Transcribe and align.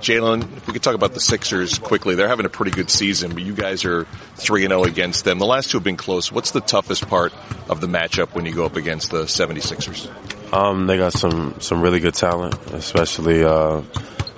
Jaylen, 0.00 0.56
if 0.56 0.66
we 0.66 0.72
could 0.72 0.82
talk 0.82 0.94
about 0.94 1.14
the 1.14 1.20
Sixers 1.20 1.78
quickly, 1.78 2.14
they're 2.14 2.28
having 2.28 2.46
a 2.46 2.50
pretty 2.50 2.70
good 2.70 2.90
season, 2.90 3.34
but 3.34 3.42
you 3.42 3.54
guys 3.54 3.84
are 3.84 4.04
3 4.36 4.62
0 4.62 4.84
against 4.84 5.24
them. 5.24 5.38
The 5.38 5.46
last 5.46 5.70
two 5.70 5.78
have 5.78 5.84
been 5.84 5.96
close. 5.96 6.30
What's 6.30 6.52
the 6.52 6.60
toughest 6.60 7.08
part 7.08 7.32
of 7.68 7.80
the 7.80 7.86
matchup 7.86 8.34
when 8.34 8.46
you 8.46 8.54
go 8.54 8.64
up 8.64 8.76
against 8.76 9.10
the 9.10 9.24
76ers? 9.24 10.10
Um, 10.52 10.86
they 10.86 10.96
got 10.96 11.12
some, 11.12 11.60
some 11.60 11.82
really 11.82 12.00
good 12.00 12.14
talent, 12.14 12.54
especially 12.72 13.44
uh, 13.44 13.82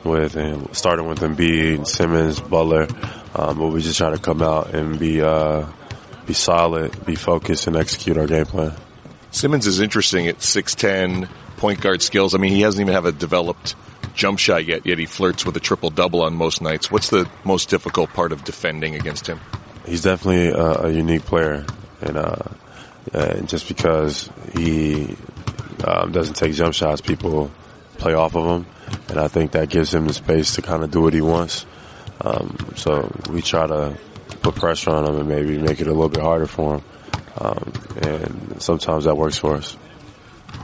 with 0.04 0.36
um, 0.36 0.68
starting 0.72 1.06
with 1.06 1.20
Embiid, 1.20 1.86
Simmons, 1.86 2.40
Butler. 2.40 2.88
Um, 3.34 3.58
but 3.58 3.68
we 3.68 3.80
just 3.80 3.98
try 3.98 4.10
to 4.10 4.18
come 4.18 4.42
out 4.42 4.74
and 4.74 4.98
be 4.98 5.22
uh, 5.22 5.66
be 6.26 6.34
solid, 6.34 7.04
be 7.04 7.14
focused, 7.14 7.66
and 7.66 7.76
execute 7.76 8.16
our 8.16 8.26
game 8.26 8.46
plan. 8.46 8.72
Simmons 9.30 9.66
is 9.66 9.80
interesting 9.80 10.26
at 10.26 10.38
6'10", 10.38 11.28
point 11.56 11.80
guard 11.80 12.02
skills. 12.02 12.34
I 12.34 12.38
mean, 12.38 12.52
he 12.52 12.62
hasn't 12.62 12.80
even 12.80 12.94
have 12.94 13.04
a 13.04 13.12
developed 13.12 13.76
jump 14.14 14.38
shot 14.38 14.64
yet, 14.64 14.86
yet 14.86 14.98
he 14.98 15.06
flirts 15.06 15.44
with 15.44 15.56
a 15.56 15.60
triple 15.60 15.90
double 15.90 16.22
on 16.22 16.34
most 16.34 16.62
nights. 16.62 16.90
What's 16.90 17.10
the 17.10 17.28
most 17.44 17.68
difficult 17.68 18.10
part 18.10 18.32
of 18.32 18.44
defending 18.44 18.94
against 18.94 19.26
him? 19.26 19.40
He's 19.86 20.02
definitely 20.02 20.48
a, 20.48 20.88
unique 20.90 21.22
player, 21.22 21.64
and 22.00 22.16
uh, 22.16 22.36
uh, 23.12 23.40
just 23.40 23.66
because 23.66 24.30
he 24.54 25.16
um, 25.84 26.12
doesn't 26.12 26.34
take 26.34 26.54
jump 26.54 26.74
shots, 26.74 27.00
people 27.00 27.50
play 27.98 28.14
off 28.14 28.36
of 28.36 28.44
him, 28.44 28.66
and 29.08 29.18
I 29.18 29.28
think 29.28 29.52
that 29.52 29.68
gives 29.68 29.92
him 29.92 30.06
the 30.06 30.12
space 30.12 30.54
to 30.56 30.62
kind 30.62 30.84
of 30.84 30.90
do 30.90 31.02
what 31.02 31.14
he 31.14 31.20
wants. 31.20 31.66
Um, 32.20 32.56
so 32.76 33.10
we 33.30 33.42
try 33.42 33.66
to 33.66 33.96
put 34.42 34.54
pressure 34.54 34.90
on 34.90 35.06
him 35.06 35.16
and 35.16 35.28
maybe 35.28 35.58
make 35.58 35.80
it 35.80 35.86
a 35.86 35.92
little 35.92 36.08
bit 36.08 36.22
harder 36.22 36.46
for 36.46 36.76
him, 36.76 36.84
um, 37.38 37.72
and 38.02 38.62
sometimes 38.62 39.04
that 39.04 39.16
works 39.16 39.38
for 39.38 39.56
us. 39.56 39.76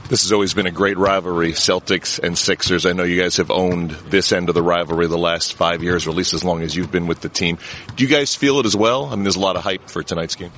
This 0.09 0.23
has 0.23 0.31
always 0.31 0.55
been 0.55 0.67
a 0.67 0.71
great 0.71 0.99
rivalry, 0.99 1.51
Celtics 1.51 2.21
and 2.21 2.39
Sixers. 2.39 2.87
I 2.87 2.93
know 2.93 3.03
you 3.03 3.21
guys 3.21 3.39
have 3.39 3.51
owned 3.51 3.91
this 3.91 4.31
end 4.31 4.49
of 4.49 4.55
the 4.55 4.63
rivalry 4.63 5.09
the 5.09 5.19
last 5.19 5.55
five 5.55 5.83
years, 5.83 6.07
or 6.07 6.11
at 6.11 6.17
least 6.17 6.33
as 6.33 6.45
long 6.45 6.63
as 6.63 6.77
you've 6.77 6.93
been 6.93 7.09
with 7.09 7.23
the 7.23 7.29
team. 7.29 7.59
Do 7.97 8.05
you 8.05 8.09
guys 8.09 8.33
feel 8.33 8.61
it 8.61 8.67
as 8.67 8.77
well? 8.77 9.07
I 9.07 9.17
mean, 9.17 9.25
there's 9.25 9.35
a 9.35 9.41
lot 9.41 9.57
of 9.57 9.65
hype 9.65 9.91
for 9.91 10.05
tonight's 10.05 10.37
game. 10.37 10.53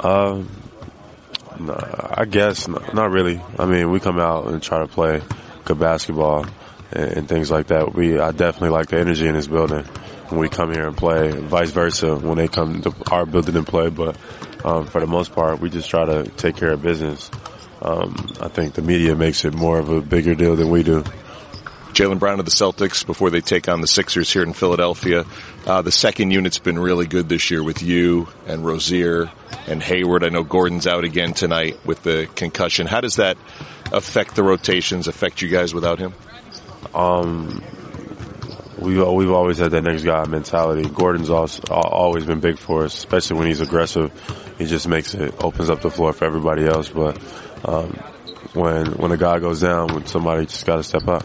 Um, 0.00 0.48
no, 1.60 1.74
I 1.74 2.24
guess 2.24 2.66
not 2.66 3.12
really. 3.12 3.40
I 3.56 3.66
mean, 3.66 3.92
we 3.92 4.00
come 4.00 4.18
out 4.18 4.48
and 4.48 4.60
try 4.60 4.80
to 4.80 4.88
play 4.88 5.22
good 5.64 5.78
basketball 5.78 6.44
and, 6.90 7.12
and 7.12 7.28
things 7.28 7.52
like 7.52 7.68
that. 7.68 7.94
We, 7.94 8.18
I 8.18 8.32
definitely 8.32 8.70
like 8.70 8.88
the 8.88 8.98
energy 8.98 9.28
in 9.28 9.34
this 9.34 9.46
building 9.46 9.84
when 10.30 10.40
we 10.40 10.48
come 10.48 10.72
here 10.72 10.88
and 10.88 10.96
play. 10.96 11.30
Vice 11.30 11.70
versa 11.70 12.16
when 12.16 12.38
they 12.38 12.48
come 12.48 12.82
to 12.82 12.92
our 13.10 13.24
building 13.24 13.54
and 13.54 13.66
play. 13.66 13.88
But 13.88 14.16
um, 14.64 14.86
for 14.86 15.00
the 15.00 15.06
most 15.06 15.32
part, 15.32 15.60
we 15.60 15.70
just 15.70 15.88
try 15.88 16.04
to 16.04 16.24
take 16.30 16.56
care 16.56 16.72
of 16.72 16.82
business. 16.82 17.30
Um, 17.80 18.32
I 18.40 18.48
think 18.48 18.74
the 18.74 18.82
media 18.82 19.14
makes 19.14 19.44
it 19.44 19.54
more 19.54 19.78
of 19.78 19.88
a 19.88 20.00
bigger 20.00 20.34
deal 20.34 20.56
than 20.56 20.70
we 20.70 20.82
do. 20.82 21.04
Jaylen 21.92 22.18
Brown 22.18 22.38
of 22.38 22.44
the 22.44 22.52
Celtics 22.52 23.04
before 23.04 23.30
they 23.30 23.40
take 23.40 23.68
on 23.68 23.80
the 23.80 23.86
Sixers 23.86 24.32
here 24.32 24.42
in 24.42 24.52
Philadelphia. 24.52 25.24
Uh, 25.66 25.82
the 25.82 25.90
second 25.90 26.30
unit's 26.30 26.58
been 26.58 26.78
really 26.78 27.06
good 27.06 27.28
this 27.28 27.50
year 27.50 27.62
with 27.62 27.82
you 27.82 28.28
and 28.46 28.64
Rozier 28.64 29.30
and 29.66 29.82
Hayward. 29.82 30.22
I 30.22 30.28
know 30.28 30.44
Gordon's 30.44 30.86
out 30.86 31.04
again 31.04 31.34
tonight 31.34 31.78
with 31.84 32.02
the 32.02 32.28
concussion. 32.36 32.86
How 32.86 33.00
does 33.00 33.16
that 33.16 33.36
affect 33.92 34.36
the 34.36 34.42
rotations, 34.42 35.08
affect 35.08 35.42
you 35.42 35.48
guys 35.48 35.74
without 35.74 35.98
him? 35.98 36.12
Um, 36.94 37.62
we 38.78 39.02
we've 39.02 39.32
always 39.32 39.58
had 39.58 39.72
that 39.72 39.82
next 39.82 40.04
guy 40.04 40.24
mentality. 40.26 40.88
Gordon's 40.88 41.30
also, 41.30 41.62
always 41.72 42.24
been 42.24 42.40
big 42.40 42.58
for 42.58 42.84
us, 42.84 42.96
especially 42.96 43.38
when 43.38 43.48
he's 43.48 43.60
aggressive. 43.60 44.12
He 44.58 44.66
just 44.66 44.88
makes 44.88 45.14
it 45.14 45.34
opens 45.42 45.70
up 45.70 45.80
the 45.80 45.90
floor 45.90 46.12
for 46.12 46.24
everybody 46.24 46.66
else. 46.66 46.88
But 46.88 47.18
um, 47.64 47.90
when 48.54 48.86
when 48.92 49.12
a 49.12 49.16
guy 49.16 49.38
goes 49.38 49.60
down, 49.60 49.94
when 49.94 50.06
somebody 50.06 50.46
just 50.46 50.66
got 50.66 50.76
to 50.76 50.82
step 50.82 51.06
up. 51.08 51.24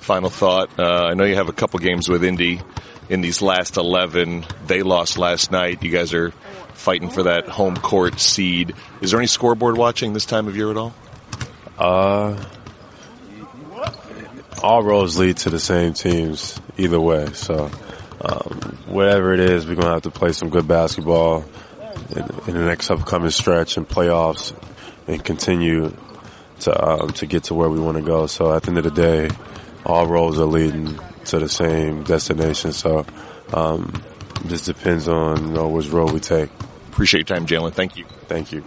Final 0.00 0.30
thought. 0.30 0.78
Uh, 0.78 1.06
I 1.06 1.14
know 1.14 1.24
you 1.24 1.34
have 1.34 1.48
a 1.48 1.52
couple 1.52 1.78
games 1.80 2.08
with 2.08 2.24
Indy 2.24 2.60
in 3.08 3.20
these 3.20 3.42
last 3.42 3.76
11. 3.76 4.46
They 4.66 4.82
lost 4.82 5.18
last 5.18 5.50
night. 5.52 5.82
You 5.82 5.90
guys 5.90 6.12
are 6.14 6.30
fighting 6.74 7.10
for 7.10 7.24
that 7.24 7.48
home 7.48 7.76
court 7.76 8.18
seed. 8.18 8.74
Is 9.00 9.10
there 9.10 9.20
any 9.20 9.26
scoreboard 9.26 9.76
watching 9.76 10.12
this 10.12 10.26
time 10.26 10.48
of 10.48 10.56
year 10.56 10.70
at 10.70 10.76
all? 10.76 10.94
Uh, 11.78 12.42
all 14.62 14.82
roads 14.82 15.18
lead 15.18 15.36
to 15.38 15.50
the 15.50 15.60
same 15.60 15.92
teams 15.92 16.60
either 16.76 17.00
way. 17.00 17.32
So, 17.32 17.70
um, 18.20 18.78
whatever 18.86 19.32
it 19.34 19.40
is, 19.40 19.66
we're 19.66 19.74
gonna 19.74 19.94
have 19.94 20.02
to 20.02 20.10
play 20.10 20.32
some 20.32 20.50
good 20.50 20.68
basketball 20.68 21.44
in, 22.10 22.22
in 22.48 22.54
the 22.54 22.64
next 22.64 22.90
upcoming 22.90 23.30
stretch 23.30 23.76
and 23.76 23.88
playoffs, 23.88 24.54
and 25.06 25.24
continue 25.24 25.94
to 26.60 26.88
um, 26.88 27.08
to 27.14 27.26
get 27.26 27.44
to 27.44 27.54
where 27.54 27.68
we 27.68 27.78
want 27.78 27.96
to 27.96 28.02
go. 28.02 28.26
So, 28.26 28.52
at 28.52 28.62
the 28.62 28.68
end 28.68 28.78
of 28.78 28.84
the 28.84 28.90
day, 28.90 29.30
all 29.84 30.06
roads 30.06 30.38
are 30.38 30.46
leading 30.46 30.98
to 31.26 31.38
the 31.38 31.48
same 31.48 32.02
destination. 32.04 32.72
So, 32.72 33.06
um, 33.52 34.02
just 34.46 34.66
depends 34.66 35.08
on 35.08 35.48
you 35.48 35.52
know 35.52 35.68
which 35.68 35.88
road 35.88 36.12
we 36.12 36.20
take. 36.20 36.50
Appreciate 36.90 37.28
your 37.28 37.38
time, 37.38 37.46
Jaylen. 37.46 37.72
Thank 37.72 37.96
you. 37.96 38.04
Thank 38.28 38.52
you. 38.52 38.64